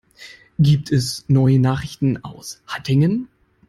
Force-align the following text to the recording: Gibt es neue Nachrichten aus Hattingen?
Gibt 0.57 0.91
es 0.91 1.25
neue 1.27 1.59
Nachrichten 1.59 2.23
aus 2.23 2.63
Hattingen? 2.65 3.27